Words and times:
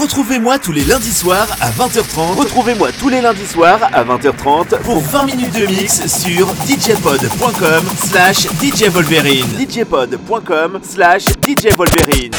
Retrouvez-moi 0.00 0.58
tous 0.58 0.72
les 0.72 0.84
lundis 0.84 1.12
soirs 1.12 1.48
à 1.60 1.70
20h30. 1.70 2.36
Retrouvez-moi 2.36 2.90
tous 2.98 3.08
les 3.08 3.20
lundis 3.20 3.46
soirs 3.46 3.80
à 3.92 4.04
20h30 4.04 4.78
pour 4.82 5.00
20 5.00 5.24
minutes 5.24 5.54
de 5.54 5.66
mix 5.66 6.06
sur 6.06 6.52
djpod.com 6.66 7.84
slash 8.04 8.46
djvolverine. 8.60 9.46
djpod.com 9.58 10.80
slash 10.82 11.24
djvolverine. 11.42 12.32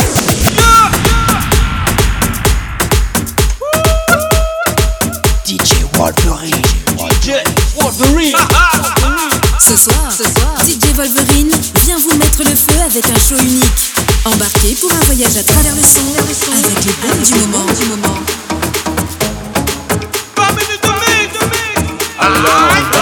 DJ 5.45 5.83
Wolverine. 5.97 6.61
DJ 6.97 7.31
Wolverine. 7.79 8.35
Ce 9.59 9.75
soir, 9.75 10.11
ce 10.11 10.23
soir, 10.23 10.55
DJ 10.65 10.93
Wolverine 10.95 11.49
vient 11.83 11.97
vous 11.97 12.17
mettre 12.17 12.43
le 12.43 12.55
feu 12.55 12.79
avec 12.85 13.05
un 13.09 13.19
show 13.19 13.41
unique. 13.41 13.96
Embarquez 14.27 14.75
pour 14.75 14.91
un 14.91 15.05
voyage 15.05 15.37
à 15.37 15.43
travers 15.43 15.73
le 15.73 15.81
son, 15.81 16.01
avec 16.17 16.83
les 16.83 16.91
bons 17.01 17.23
du 17.23 17.33
moment. 17.39 17.65
Du 17.79 17.85
moment. 17.85 18.19
Loco 22.19 22.96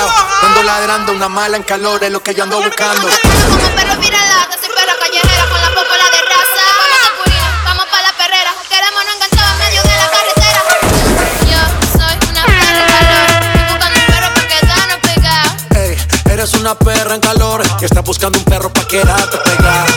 callado, 0.00 0.46
ando 0.46 0.62
ladrando, 0.62 1.12
una 1.12 1.28
mala 1.28 1.56
en 1.56 1.62
calor 1.62 2.02
es 2.02 2.10
lo 2.10 2.22
que 2.22 2.34
yo 2.34 2.44
ando 2.44 2.62
buscando. 2.62 3.08
Como 3.08 3.68
perro 3.74 4.00
viralata, 4.00 4.56
soy 4.60 4.68
perra 4.74 4.94
callejera 4.98 5.46
con 5.48 5.60
la 5.60 5.68
popola 5.68 6.04
de 6.10 6.22
raza. 6.22 6.64
Vamos 6.80 7.00
a 7.06 7.10
Purina, 7.22 7.62
vamos 7.64 7.86
pa' 7.86 8.02
la 8.02 8.12
perrera. 8.12 8.54
Queremos 8.68 9.04
no 9.04 9.12
enganchado 9.12 9.50
en 9.52 9.58
medio 9.58 9.82
de 9.82 9.96
la 9.96 10.10
carretera. 10.10 10.60
Yo 11.50 11.60
soy 11.98 12.16
una 12.30 12.44
perra 12.46 12.74
en 12.74 12.80
calor. 12.80 13.12
Estoy 13.52 13.82
buscando 13.82 13.98
un 13.98 14.04
perro 14.04 14.32
pa' 14.34 14.46
quedarnos 14.46 15.00
pegados. 15.02 15.52
Ey, 15.76 15.96
eres 16.32 16.54
una 16.54 16.74
perra 16.74 17.14
en 17.14 17.20
calor 17.20 17.62
y 17.80 17.84
estás 17.84 18.04
buscando 18.04 18.38
un 18.38 18.44
perro 18.44 18.72
pa' 18.72 18.86
quedarte 18.86 19.36
pegado. 19.38 19.89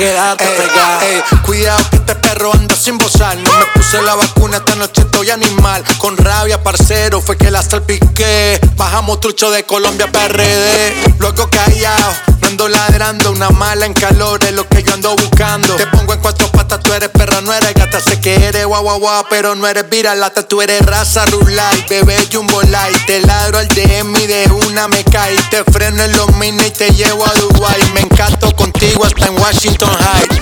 Ey, 0.00 1.22
cuidado 1.42 1.90
que 1.90 1.96
este 1.96 2.14
perro 2.14 2.52
anda 2.54 2.76
sin 2.76 2.98
bozar. 2.98 3.36
No 3.36 3.50
me 3.58 3.64
puse 3.74 4.00
la 4.02 4.14
vacuna, 4.14 4.58
esta 4.58 4.76
noche 4.76 5.00
estoy 5.00 5.30
animal. 5.30 5.82
Con 5.98 6.16
rabia, 6.16 6.62
parcero, 6.62 7.20
fue 7.20 7.36
que 7.36 7.50
la 7.50 7.62
salpiqué. 7.62 8.60
Bajamos 8.76 9.18
trucho 9.18 9.50
de 9.50 9.64
Colombia 9.64 10.06
PRD. 10.12 11.16
Luego 11.18 11.50
callado, 11.50 12.12
no 12.37 12.37
ando 12.48 12.68
ladrando. 12.68 13.30
Una 13.30 13.50
mala 13.50 13.86
en 13.86 13.94
calor 13.94 14.42
es 14.44 14.52
lo 14.52 14.68
que 14.68 14.82
yo 14.82 14.94
ando 14.94 15.14
buscando. 15.14 15.76
Te 15.76 15.86
pongo 15.86 16.14
en 16.14 16.20
cuatro 16.20 16.50
patas, 16.50 16.80
tú 16.80 16.92
eres 16.92 17.10
perra, 17.10 17.40
no 17.40 17.52
eres 17.52 17.74
gata. 17.74 18.00
Sé 18.00 18.20
que 18.20 18.34
eres 18.34 18.66
guau 18.66 18.82
guau 18.82 18.98
guau, 18.98 19.24
pero 19.30 19.54
no 19.54 19.66
eres 19.66 19.88
viralata. 19.88 20.46
Tú 20.46 20.60
eres 20.60 20.84
raza 20.84 21.24
rulay, 21.26 21.84
bebé 21.88 22.16
jumbo 22.32 22.60
light. 22.62 23.06
Te 23.06 23.20
ladro 23.20 23.58
al 23.58 23.68
DM 23.68 24.16
y 24.16 24.26
de 24.26 24.50
una 24.66 24.88
me 24.88 25.04
cae. 25.04 25.36
Te 25.50 25.62
freno 25.64 26.02
en 26.02 26.12
los 26.12 26.34
mini 26.36 26.64
y 26.64 26.70
te 26.70 26.90
llevo 26.90 27.24
a 27.24 27.32
Dubai. 27.34 27.92
Me 27.92 28.00
encanto 28.00 28.54
contigo 28.56 29.04
hasta 29.04 29.26
en 29.26 29.38
Washington 29.38 29.90
Heights. 29.90 30.38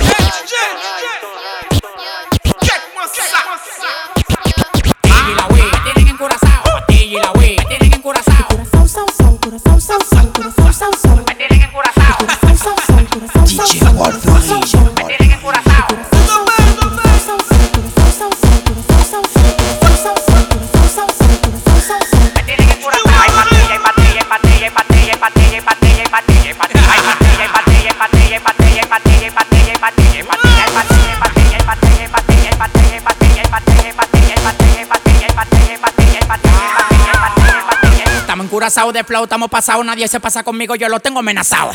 Patilla 5.07 5.31
y 5.31 5.35
la 5.35 5.47
Wii, 5.49 5.63
me 5.63 5.81
tienen 5.85 6.09
encurazao. 6.09 6.63
Patilla 6.65 7.05
y 7.05 7.21
la 7.21 7.33
Wii, 7.33 7.57
me 7.57 7.65
tienen 7.65 7.95
encurazao. 7.95 8.49
Me 8.57 8.65
tienen 8.65 8.65
encurazao. 8.65 9.07
Encurazados 38.77 38.93
de 38.93 39.05
flow, 39.05 39.25
estamos 39.25 39.49
pasados, 39.49 39.87
nadie 39.87 40.07
se 40.07 40.21
pasa 40.21 40.43
conmigo, 40.43 40.75
yo 40.75 40.91
lo 40.91 41.01
tengo 41.01 41.21
amenazado. 41.21 41.71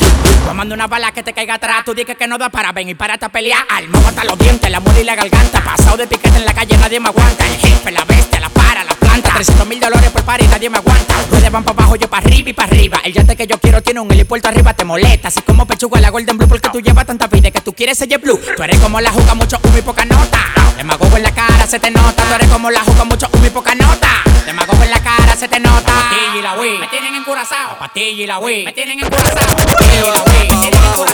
Tomando 0.46 0.72
una 0.72 0.86
bala 0.86 1.10
que 1.10 1.24
te 1.24 1.32
caiga 1.32 1.54
atrás, 1.54 1.84
tú 1.84 1.94
dices 1.94 2.16
que 2.16 2.28
no 2.28 2.38
da 2.38 2.48
para 2.48 2.70
ven 2.70 2.88
y 2.88 2.94
párate 2.94 3.24
a 3.24 3.28
pelear. 3.28 3.58
Alma 3.70 3.98
hasta 4.06 4.22
los 4.22 4.38
dientes, 4.38 4.70
la 4.70 4.78
muela 4.78 5.00
y 5.00 5.02
la 5.02 5.16
garganta. 5.16 5.64
Pasado 5.64 5.96
de 5.96 6.06
piquete 6.06 6.36
en 6.36 6.44
la 6.44 6.54
calle, 6.54 6.78
nadie 6.78 7.00
me 7.00 7.08
aguanta. 7.08 7.44
El 7.44 7.56
jefe, 7.56 7.90
la 7.90 8.04
bestia, 8.04 8.38
la 8.38 8.48
para, 8.50 8.84
la 8.84 8.94
planta. 8.94 9.32
300 9.34 9.66
mil 9.66 9.80
dólares 9.80 10.10
por 10.10 10.22
par 10.22 10.40
nadie 10.48 10.70
me 10.70 10.78
aguanta. 10.78 11.16
Ustedes 11.24 11.50
van 11.50 11.64
para 11.64 11.76
abajo, 11.76 11.96
yo 11.96 12.08
para 12.08 12.24
arriba 12.24 12.50
y 12.50 12.52
para 12.52 12.68
arriba. 12.70 13.00
El 13.02 13.12
yate 13.14 13.34
que 13.34 13.48
yo 13.48 13.58
quiero 13.58 13.82
tiene 13.82 13.98
un 13.98 14.12
helipuerto 14.12 14.46
arriba, 14.46 14.72
te 14.72 14.84
molesta. 14.84 15.26
Así 15.26 15.40
como 15.42 15.66
pechuga 15.66 16.00
la 16.00 16.10
Golden 16.10 16.38
Blue, 16.38 16.46
porque 16.46 16.68
tú 16.68 16.78
llevas 16.78 17.04
tanta 17.04 17.26
vida 17.26 17.50
que 17.50 17.60
tú 17.62 17.72
quieres 17.72 17.98
ser 17.98 18.16
blue. 18.20 18.38
Tú 18.56 18.62
eres 18.62 18.78
como 18.78 19.00
la 19.00 19.10
juca, 19.10 19.34
mucho 19.34 19.58
humo 19.64 19.76
y 19.76 19.82
poca 19.82 20.04
nota. 20.04 20.38
Demagogo 20.76 21.16
en 21.16 21.24
la 21.24 21.32
cara, 21.32 21.66
se 21.66 21.80
te 21.80 21.90
nota. 21.90 22.22
Tú 22.22 22.34
eres 22.34 22.46
como 22.46 22.70
la 22.70 22.80
juca, 22.82 23.02
mucho 23.02 23.28
humo 23.32 23.44
y 23.44 23.50
poca 23.50 23.74
nota. 23.74 24.21
Te 24.52 24.56
mago 24.56 24.74
por 24.74 24.86
la 24.86 25.02
cara, 25.02 25.34
se 25.34 25.48
te 25.48 25.58
nota. 25.58 25.80
La 25.80 26.10
pastilla 26.10 26.36
y 26.36 26.42
la 26.42 26.52
Wii. 26.60 26.78
Me 26.78 26.86
tienen 26.88 27.14
encurazao. 27.14 27.78
La 27.80 27.90
y 27.96 28.26
la 28.26 28.38
Wii. 28.38 28.64
Me 28.66 28.72
tienen 28.74 28.98
encurazao. 28.98 29.56
Arriba, 29.56 30.24
Wii. 30.26 30.48
Me 30.50 30.56
tienen 30.60 30.84
encurazao. 30.84 31.06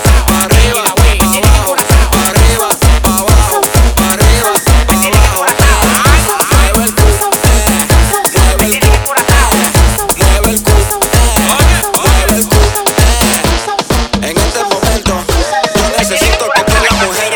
Arriba, 0.42 0.94
Wii. 0.98 1.18
Me 1.20 1.30
tienen 1.30 1.54
encurazao. 1.54 2.10
Arriba, 2.26 2.68
abajo. 3.04 3.60
Arriba, 4.10 4.50
Me 4.88 5.06
tienen 5.06 5.28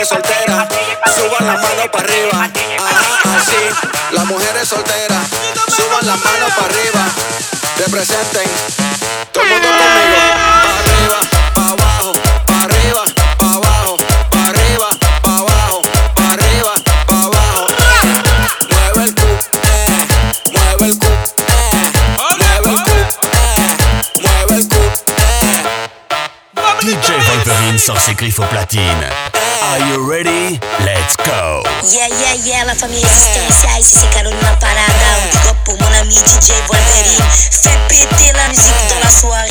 solteras, 0.04 0.68
suban 1.14 1.46
la 1.46 1.54
mano 1.54 1.90
para 1.92 2.04
arriba, 2.04 2.50
así, 3.36 3.56
las 4.10 4.26
mujeres 4.26 4.68
solteras 4.68 5.01
suban 6.12 6.12
la 6.12 6.16
mano 6.16 6.46
para 6.54 6.66
arriba. 6.66 7.08
Representen. 7.78 8.48
Todo 9.32 9.44
el 9.44 9.50
mundo 9.50 9.68
conmigo. 9.68 10.18
Arriba, 10.78 11.20
arriba, 12.48 12.98
arriba. 14.32 14.88
DJ 26.82 27.78
sort 27.78 28.00
ses 28.00 28.16
griffes 28.16 28.46
platine. 28.48 29.31
Are 29.62 29.78
you 29.78 30.10
ready? 30.10 30.58
Let's 30.82 31.14
go! 31.22 31.62
Yeah, 31.86 32.10
yeah, 32.10 32.34
yeah, 32.42 32.64
la 32.66 32.74
família 32.74 33.06
tá 33.06 33.14
existenciais, 33.14 33.94
esse 33.94 34.06
Carolina 34.08 34.50
é 34.50 34.56
Parada, 34.56 35.04
é 35.06 35.22
o 35.22 35.38
Copo, 35.46 35.78
Monami, 35.78 36.18
é 36.18 36.22
DJ 36.22 36.56
Wolverine, 36.66 37.22
FPT 37.30 38.32
lá 38.34 38.48
no 38.48 38.54
Zip, 38.54 38.74
tô 38.88 38.98
na 38.98 39.10
sua 39.10 39.41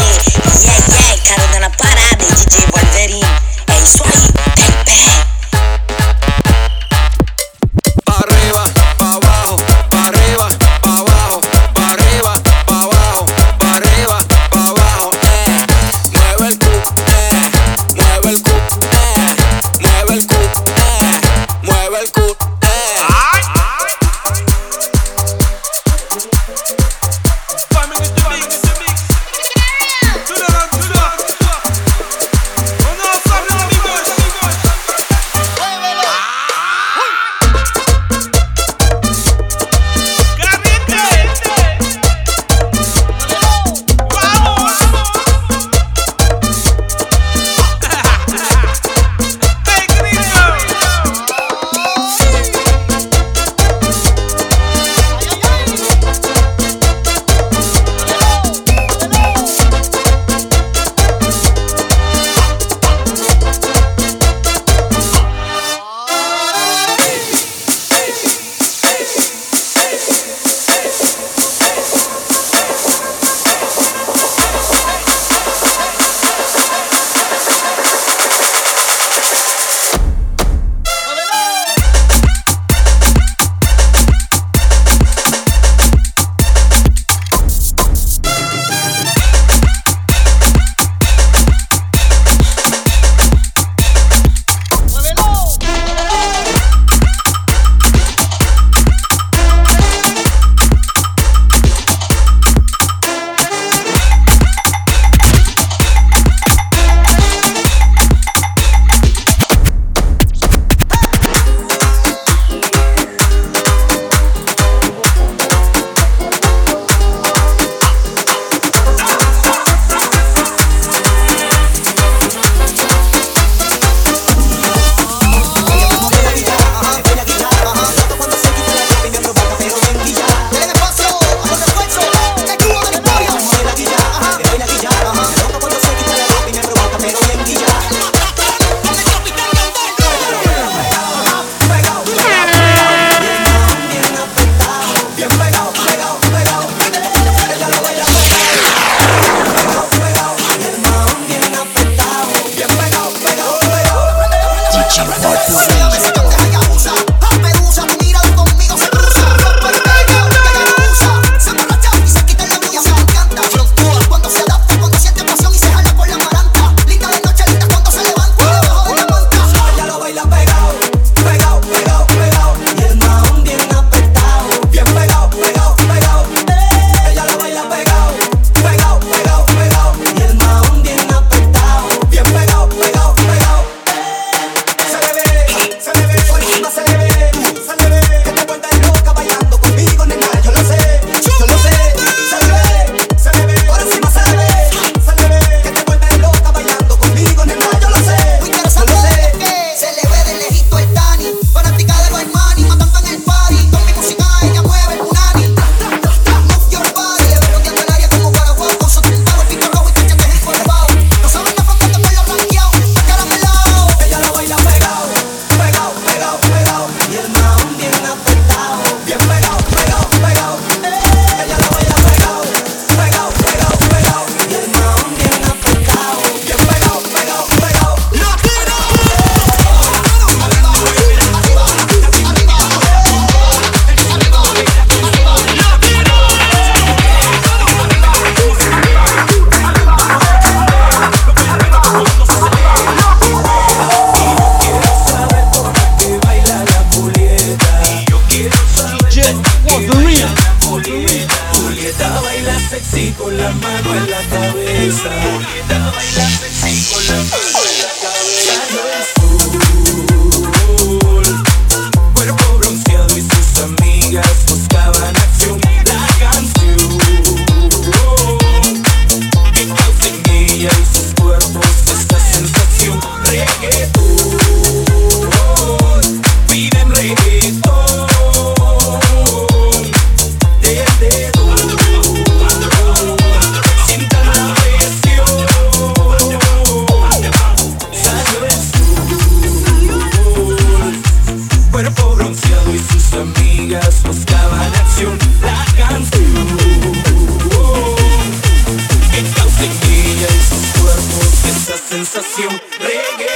esa 301.73 301.77
sensación. 301.77 302.61
Reggae. 302.79 303.30